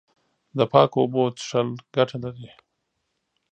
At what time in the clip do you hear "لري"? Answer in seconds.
2.23-2.49